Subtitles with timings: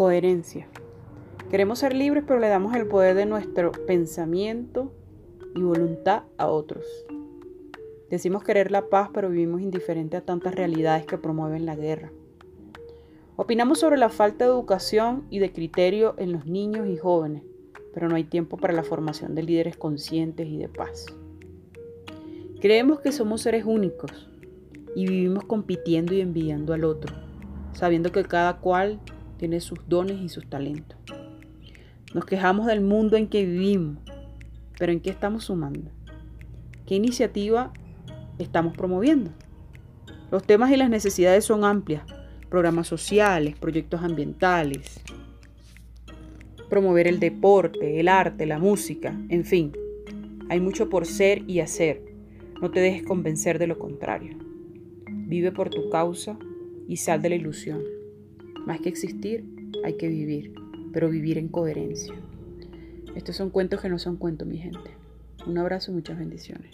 [0.00, 0.66] Coherencia.
[1.50, 4.90] Queremos ser libres, pero le damos el poder de nuestro pensamiento
[5.54, 6.86] y voluntad a otros.
[8.08, 12.10] Decimos querer la paz, pero vivimos indiferente a tantas realidades que promueven la guerra.
[13.36, 17.42] Opinamos sobre la falta de educación y de criterio en los niños y jóvenes,
[17.92, 21.04] pero no hay tiempo para la formación de líderes conscientes y de paz.
[22.62, 24.30] Creemos que somos seres únicos
[24.96, 27.14] y vivimos compitiendo y envidiando al otro,
[27.74, 28.98] sabiendo que cada cual
[29.40, 30.98] tiene sus dones y sus talentos.
[32.12, 33.96] Nos quejamos del mundo en que vivimos,
[34.78, 35.90] pero ¿en qué estamos sumando?
[36.86, 37.72] ¿Qué iniciativa
[38.38, 39.30] estamos promoviendo?
[40.30, 42.02] Los temas y las necesidades son amplias.
[42.50, 45.00] Programas sociales, proyectos ambientales,
[46.68, 49.72] promover el deporte, el arte, la música, en fin.
[50.50, 52.02] Hay mucho por ser y hacer.
[52.60, 54.36] No te dejes convencer de lo contrario.
[55.08, 56.38] Vive por tu causa
[56.86, 57.99] y sal de la ilusión.
[58.66, 59.44] Más que existir,
[59.84, 60.54] hay que vivir,
[60.92, 62.14] pero vivir en coherencia.
[63.14, 64.90] Estos son cuentos que no son cuentos, mi gente.
[65.46, 66.72] Un abrazo y muchas bendiciones.